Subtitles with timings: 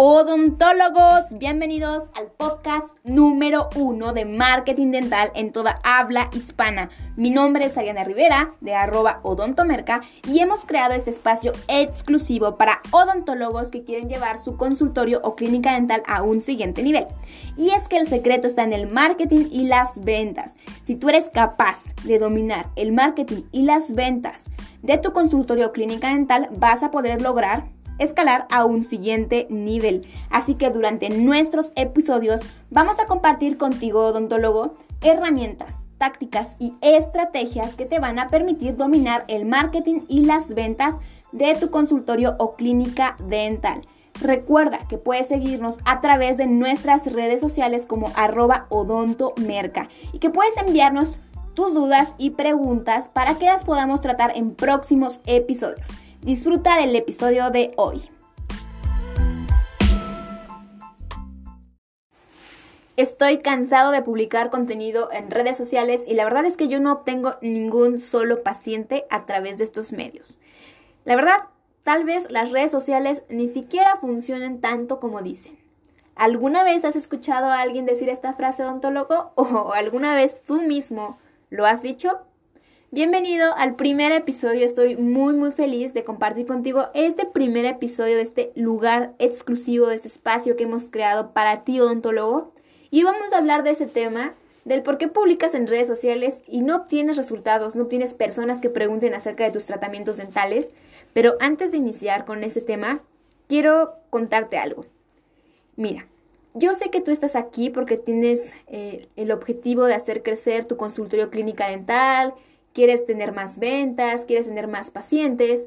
[0.00, 6.88] Odontólogos, bienvenidos al podcast número uno de marketing dental en toda habla hispana.
[7.16, 12.80] Mi nombre es Ariana Rivera de arroba odontomerca y hemos creado este espacio exclusivo para
[12.92, 17.08] odontólogos que quieren llevar su consultorio o clínica dental a un siguiente nivel.
[17.56, 20.54] Y es que el secreto está en el marketing y las ventas.
[20.84, 24.48] Si tú eres capaz de dominar el marketing y las ventas
[24.82, 27.64] de tu consultorio o clínica dental, vas a poder lograr
[27.98, 30.06] escalar a un siguiente nivel.
[30.30, 37.86] Así que durante nuestros episodios vamos a compartir contigo, odontólogo, herramientas, tácticas y estrategias que
[37.86, 40.96] te van a permitir dominar el marketing y las ventas
[41.32, 43.82] de tu consultorio o clínica dental.
[44.20, 50.30] Recuerda que puedes seguirnos a través de nuestras redes sociales como arroba odontomerca y que
[50.30, 51.18] puedes enviarnos
[51.54, 55.88] tus dudas y preguntas para que las podamos tratar en próximos episodios.
[56.22, 58.10] Disfruta del episodio de hoy.
[62.96, 66.90] Estoy cansado de publicar contenido en redes sociales y la verdad es que yo no
[66.90, 70.40] obtengo ningún solo paciente a través de estos medios.
[71.04, 71.44] La verdad,
[71.84, 75.56] tal vez las redes sociales ni siquiera funcionen tanto como dicen.
[76.16, 81.16] ¿Alguna vez has escuchado a alguien decir esta frase odontólogo o alguna vez tú mismo
[81.48, 82.18] lo has dicho?
[82.90, 88.22] Bienvenido al primer episodio, estoy muy muy feliz de compartir contigo este primer episodio de
[88.22, 92.54] este lugar exclusivo, de este espacio que hemos creado para ti odontólogo.
[92.90, 94.32] Y vamos a hablar de ese tema,
[94.64, 98.70] del por qué publicas en redes sociales y no obtienes resultados, no obtienes personas que
[98.70, 100.70] pregunten acerca de tus tratamientos dentales,
[101.12, 103.02] pero antes de iniciar con ese tema,
[103.48, 104.86] quiero contarte algo.
[105.76, 106.06] Mira,
[106.54, 110.78] yo sé que tú estás aquí porque tienes eh, el objetivo de hacer crecer tu
[110.78, 112.32] consultorio clínica dental,
[112.78, 115.66] quieres tener más ventas, quieres tener más pacientes,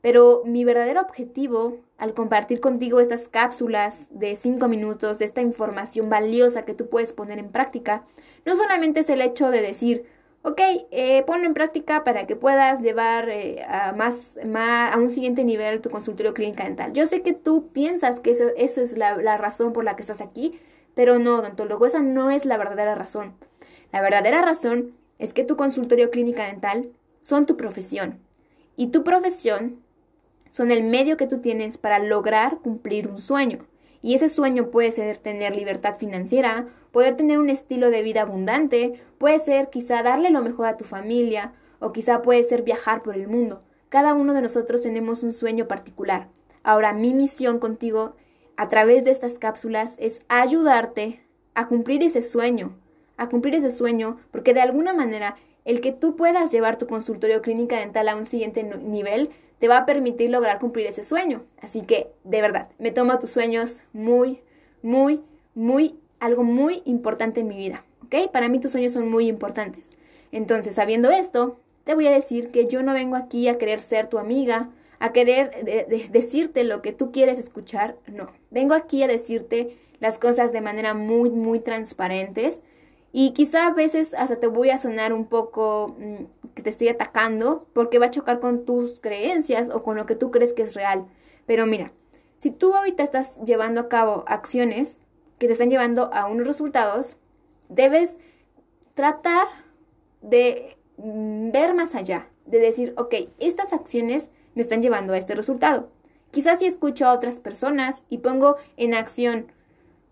[0.00, 6.64] pero mi verdadero objetivo al compartir contigo estas cápsulas de 5 minutos, esta información valiosa
[6.64, 8.04] que tú puedes poner en práctica,
[8.46, 10.04] no solamente es el hecho de decir,
[10.42, 10.60] ok,
[10.92, 13.92] eh, ponlo en práctica para que puedas llevar eh, a,
[14.98, 16.92] un siguiente nivel tu consultorio clínica dental.
[16.92, 20.20] Yo sé que tú piensas que eso, es la, la razón por la que estás
[20.20, 20.60] aquí,
[20.94, 23.34] pero no, odontólogo, esa no es la verdadera razón.
[23.90, 26.90] La verdadera razón es que tu consultorio clínica dental
[27.20, 28.18] son tu profesión
[28.74, 29.80] y tu profesión
[30.50, 33.64] son el medio que tú tienes para lograr cumplir un sueño.
[34.02, 39.00] Y ese sueño puede ser tener libertad financiera, poder tener un estilo de vida abundante,
[39.18, 43.14] puede ser quizá darle lo mejor a tu familia o quizá puede ser viajar por
[43.14, 43.60] el mundo.
[43.90, 46.30] Cada uno de nosotros tenemos un sueño particular.
[46.64, 48.16] Ahora mi misión contigo
[48.56, 52.76] a través de estas cápsulas es ayudarte a cumplir ese sueño,
[53.16, 57.42] a cumplir ese sueño, porque de alguna manera el que tú puedas llevar tu consultorio
[57.42, 61.44] clínica dental a un siguiente nivel te va a permitir lograr cumplir ese sueño.
[61.60, 64.40] Así que, de verdad, me tomo tus sueños muy,
[64.82, 65.20] muy,
[65.54, 67.84] muy, algo muy importante en mi vida.
[68.04, 68.32] ¿Ok?
[68.32, 69.96] Para mí tus sueños son muy importantes.
[70.32, 74.08] Entonces, sabiendo esto, te voy a decir que yo no vengo aquí a querer ser
[74.08, 75.64] tu amiga, a querer
[76.10, 77.96] decirte lo que tú quieres escuchar.
[78.06, 82.62] No, vengo aquí a decirte las cosas de manera muy, muy transparentes
[83.12, 86.88] y quizá a veces hasta te voy a sonar un poco mm, que te estoy
[86.88, 90.62] atacando porque va a chocar con tus creencias o con lo que tú crees que
[90.62, 91.06] es real.
[91.46, 91.92] Pero mira,
[92.38, 94.98] si tú ahorita estás llevando a cabo acciones
[95.38, 97.18] que te están llevando a unos resultados,
[97.68, 98.18] debes
[98.94, 99.46] tratar
[100.22, 105.34] de mm, ver más allá, de decir, ok, estas acciones me están llevando a este
[105.34, 105.90] resultado.
[106.30, 109.52] Quizás si escucho a otras personas y pongo en acción,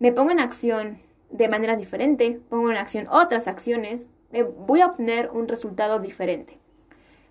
[0.00, 0.98] me pongo en acción
[1.30, 6.58] de manera diferente, pongo en acción otras acciones, eh, voy a obtener un resultado diferente.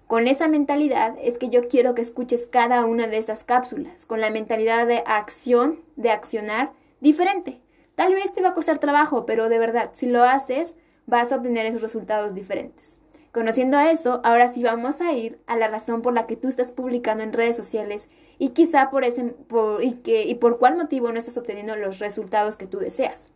[0.08, 4.22] Con esa mentalidad es que yo quiero que escuches cada una de estas cápsulas, con
[4.22, 6.72] la mentalidad de acción, de accionar
[7.02, 7.60] diferente.
[7.96, 10.76] Tal vez te va a costar trabajo, pero de verdad, si lo haces,
[11.08, 13.00] vas a obtener esos resultados diferentes.
[13.34, 16.72] Conociendo eso, ahora sí vamos a ir a la razón por la que tú estás
[16.72, 18.08] publicando en redes sociales
[18.40, 22.00] y quizá por ese por, y, que, y por cuál motivo no estás obteniendo los
[22.00, 23.32] resultados que tú deseas.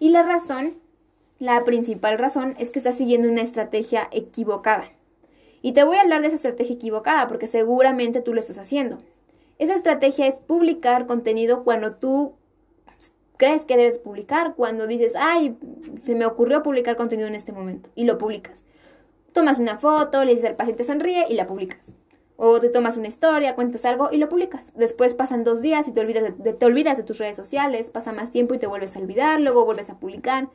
[0.00, 0.74] Y la razón,
[1.38, 4.90] la principal razón, es que estás siguiendo una estrategia equivocada.
[5.60, 8.98] Y te voy a hablar de esa estrategia equivocada porque seguramente tú lo estás haciendo.
[9.58, 12.34] Esa estrategia es publicar contenido cuando tú
[13.36, 15.56] crees que debes publicar, cuando dices, ay,
[16.04, 18.64] se me ocurrió publicar contenido en este momento y lo publicas.
[19.32, 21.92] Tomas una foto, le dices al paciente sonríe y la publicas.
[22.40, 24.72] O te tomas una historia, cuentas algo y lo publicas.
[24.76, 28.12] Después pasan dos días y te olvidas de, te olvidas de tus redes sociales, pasa
[28.12, 30.48] más tiempo y te vuelves a olvidar, luego vuelves a publicar.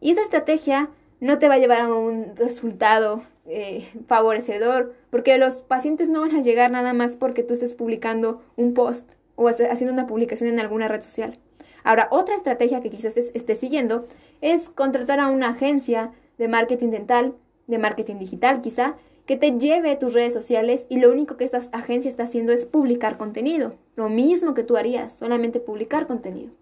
[0.00, 5.54] Y esa estrategia no te va a llevar a un resultado eh, favorecedor, porque los
[5.60, 9.92] pacientes no van a llegar nada más porque tú estés publicando un post o haciendo
[9.92, 11.36] una publicación en alguna red social.
[11.82, 14.06] Ahora, otra estrategia que quizás estés siguiendo
[14.40, 17.34] es contratar a una agencia de marketing dental,
[17.66, 18.94] de marketing digital quizá,
[19.26, 22.52] que te lleve a tus redes sociales y lo único que esta agencia está haciendo
[22.52, 23.74] es publicar contenido.
[23.96, 26.52] Lo mismo que tú harías, solamente publicar contenido.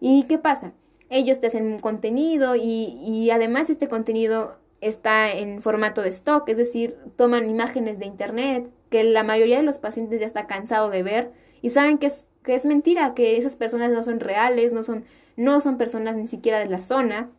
[0.00, 0.72] ¿Y qué pasa?
[1.08, 6.48] Ellos te hacen un contenido y, y además este contenido está en formato de stock,
[6.48, 10.90] es decir, toman imágenes de internet que la mayoría de los pacientes ya está cansado
[10.90, 11.32] de ver
[11.62, 15.04] y saben que es, que es mentira, que esas personas no son reales, no son,
[15.36, 17.30] no son personas ni siquiera de la zona.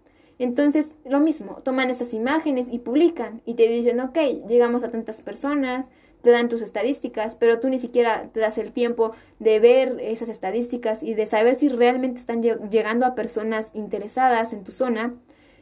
[0.41, 4.17] Entonces, lo mismo, toman esas imágenes y publican y te dicen, ok,
[4.47, 5.87] llegamos a tantas personas,
[6.23, 10.29] te dan tus estadísticas, pero tú ni siquiera te das el tiempo de ver esas
[10.29, 15.13] estadísticas y de saber si realmente están llegando a personas interesadas en tu zona,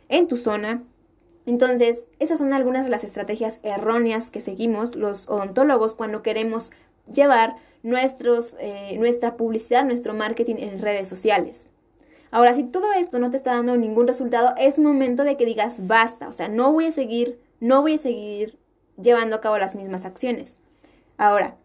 [0.07, 0.83] en tu zona,
[1.45, 6.71] entonces, esas son algunas de las estrategias erróneas que seguimos los odontólogos cuando queremos
[7.11, 11.67] llevar nuestros, eh, nuestra publicidad, nuestro marketing en redes sociales.
[12.31, 15.87] Ahora, si todo esto no te está dando ningún resultado, es momento de que digas
[15.87, 18.57] basta, o sea, no voy a seguir, no voy a seguir
[19.01, 20.57] llevando a cabo las mismas acciones.
[21.17, 21.57] Ahora,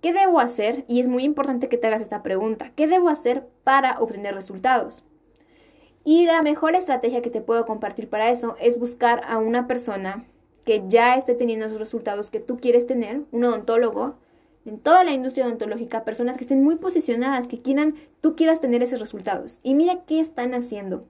[0.00, 0.84] ¿qué debo hacer?
[0.88, 2.70] Y es muy importante que te hagas esta pregunta.
[2.76, 5.04] ¿Qué debo hacer para obtener resultados?
[6.04, 10.24] Y la mejor estrategia que te puedo compartir para eso es buscar a una persona
[10.64, 14.16] que ya esté teniendo esos resultados que tú quieres tener, un odontólogo,
[14.66, 18.82] en toda la industria odontológica, personas que estén muy posicionadas, que quieran, tú quieras tener
[18.82, 19.60] esos resultados.
[19.62, 21.04] Y mira qué están haciendo.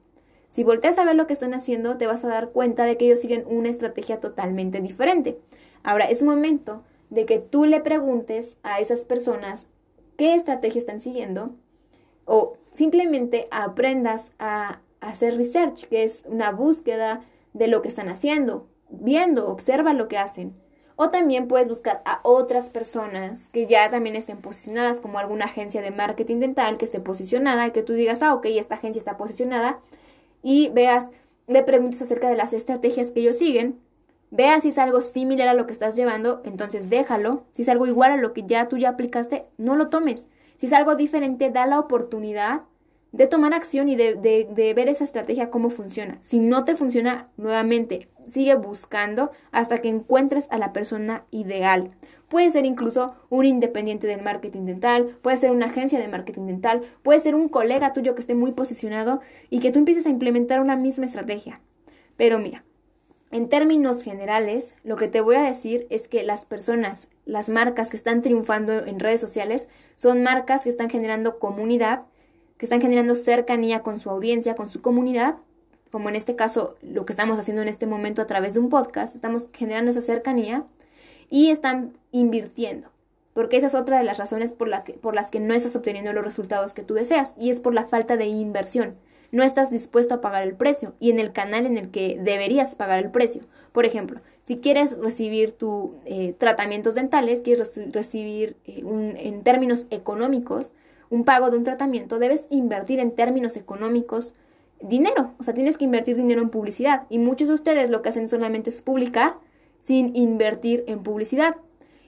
[0.49, 3.07] Si volteas a ver lo que están haciendo, te vas a dar cuenta de que
[3.07, 5.39] ellos siguen una estrategia totalmente diferente.
[5.83, 9.69] Ahora, es momento de que tú le preguntes a esas personas
[10.17, 11.51] qué estrategia están siguiendo
[12.25, 18.67] o simplemente aprendas a hacer research, que es una búsqueda de lo que están haciendo,
[18.91, 20.55] viendo, observa lo que hacen.
[20.97, 25.83] O también puedes buscar a otras personas que ya también estén posicionadas, como alguna agencia
[25.83, 29.19] de marketing dental que esté posicionada y que tú digas, ah, ok, esta agencia está
[29.19, 29.79] posicionada,
[30.43, 31.11] y veas,
[31.47, 33.79] le preguntes acerca de las estrategias que ellos siguen,
[34.31, 37.45] veas si es algo similar a lo que estás llevando, entonces déjalo.
[37.53, 40.29] Si es algo igual a lo que ya tú ya aplicaste, no lo tomes.
[40.57, 42.63] Si es algo diferente, da la oportunidad
[43.17, 46.19] de tomar acción y de, ver esa estrategia cómo funciona.
[46.21, 51.91] Si no te funciona, nuevamente, sigue buscando hasta que encuentres a la persona ideal.
[52.29, 56.83] Puede ser incluso un independiente del marketing dental, puede ser una agencia de marketing dental,
[57.03, 60.61] puede ser un colega tuyo que esté muy posicionado y que tú empieces a implementar
[60.61, 61.61] una misma estrategia.
[62.17, 62.65] Pero mira,
[63.31, 67.91] en términos generales, lo que te voy a decir es que las personas, las marcas
[67.91, 72.03] que están triunfando en redes sociales, son marcas que están generando comunidad,
[72.59, 75.37] que están generando cercanía con su audiencia, con su comunidad,
[75.91, 78.69] como en este caso lo que estamos haciendo en este momento a través de un
[78.69, 80.65] podcast, estamos generando esa cercanía
[81.31, 82.91] y están invirtiendo,
[83.33, 85.77] porque esa es otra de las razones por, la que, por las que no estás
[85.77, 88.97] obteniendo los resultados que tú deseas y es por la falta de inversión.
[89.33, 92.75] No estás dispuesto a pagar el precio y en el canal en el que deberías
[92.77, 93.43] pagar el precio.
[93.73, 98.85] Por ejemplo, si quieres recibir tus eh, tratamientos dentales, quieres recibir eh,
[99.17, 100.71] en términos económicos,
[101.11, 104.35] un pago de un tratamiento, debes invertir en términos económicos
[104.81, 105.35] dinero.
[105.39, 107.07] O sea, tienes que invertir dinero en publicidad.
[107.09, 109.37] Y muchos de ustedes lo que hacen solamente es publicar
[109.83, 111.57] sin invertir en publicidad.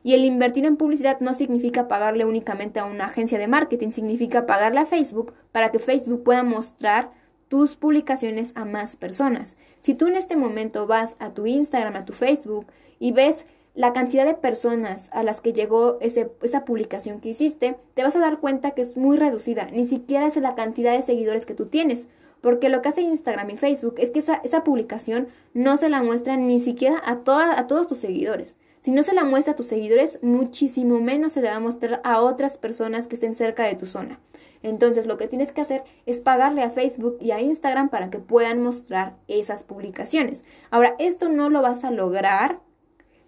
[0.02, 4.46] Y el invertir en publicidad no significa pagarle únicamente a una agencia de marketing, significa
[4.46, 7.10] pagarle a Facebook para que Facebook pueda mostrar
[7.48, 9.56] tus publicaciones a más personas.
[9.80, 12.66] Si tú en este momento vas a tu Instagram, a tu Facebook
[12.98, 13.46] y ves
[13.78, 18.16] la cantidad de personas a las que llegó ese, esa publicación que hiciste, te vas
[18.16, 21.54] a dar cuenta que es muy reducida, ni siquiera es la cantidad de seguidores que
[21.54, 22.08] tú tienes,
[22.40, 26.02] porque lo que hace Instagram y Facebook es que esa, esa publicación no se la
[26.02, 27.20] muestra ni siquiera a,
[27.56, 28.56] a todos tus seguidores.
[28.80, 32.00] Si no se la muestra a tus seguidores, muchísimo menos se le va a mostrar
[32.02, 34.18] a otras personas que estén cerca de tu zona.
[34.64, 38.18] Entonces lo que tienes que hacer es pagarle a Facebook y a Instagram para que
[38.18, 40.42] puedan mostrar esas publicaciones.
[40.72, 42.58] Ahora, esto no lo vas a lograr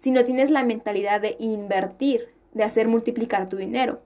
[0.01, 4.01] si no tienes la mentalidad de invertir, de hacer multiplicar tu dinero.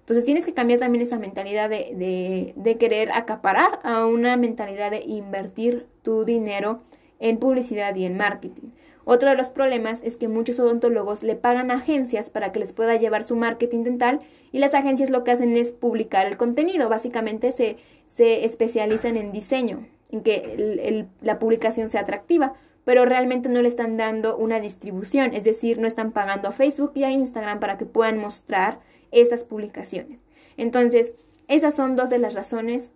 [0.00, 5.00] Entonces tienes que cambiar también esa mentalidad de, de, querer acaparar a una mentalidad de
[5.00, 6.82] invertir tu dinero
[7.18, 8.72] en publicidad y en marketing.
[9.06, 12.74] Otro de los problemas es que muchos odontólogos le pagan a agencias para que les
[12.74, 14.18] pueda llevar su marketing dental
[14.52, 16.90] y las agencias lo que hacen es publicar el contenido.
[16.90, 17.76] Básicamente se,
[18.06, 22.52] se especializan en diseño, en que la publicación sea atractiva
[22.88, 26.92] pero realmente no le están dando una distribución, es decir, no están pagando a Facebook
[26.94, 28.80] y a Instagram para que puedan mostrar
[29.10, 30.24] esas publicaciones.
[30.56, 31.12] Entonces,
[31.48, 32.92] esas son dos de las razones.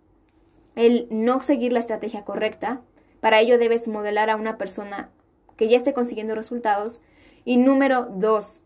[0.75, 2.81] El no seguir la estrategia correcta,
[3.19, 5.11] para ello debes modelar a una persona
[5.57, 7.03] que ya esté consiguiendo resultados.
[7.45, 8.62] Y número dos,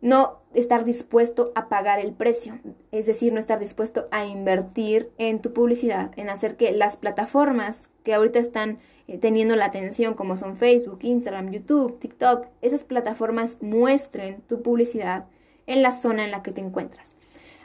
[0.00, 2.58] no estar dispuesto a pagar el precio,
[2.90, 7.90] es decir, no estar dispuesto a invertir en tu publicidad, en hacer que las plataformas
[8.02, 13.58] que ahorita están eh, teniendo la atención, como son Facebook, Instagram, YouTube, TikTok, esas plataformas
[13.62, 15.26] muestren tu publicidad
[15.66, 17.16] en la zona en la que te encuentras.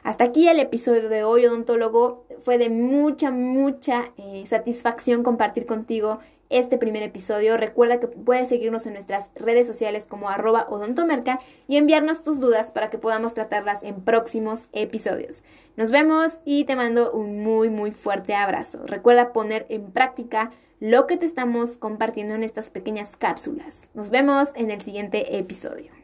[0.02, 2.24] Hasta aquí el episodio de hoy, odontólogo.
[2.42, 7.56] Fue de mucha, mucha eh, satisfacción compartir contigo este primer episodio.
[7.56, 11.38] Recuerda que puedes seguirnos en nuestras redes sociales como arroba odontomerca
[11.68, 15.44] y enviarnos tus dudas para que podamos tratarlas en próximos episodios.
[15.76, 18.80] Nos vemos y te mando un muy muy fuerte abrazo.
[18.86, 23.90] Recuerda poner en práctica lo que te estamos compartiendo en estas pequeñas cápsulas.
[23.94, 25.99] Nos vemos en el siguiente episodio.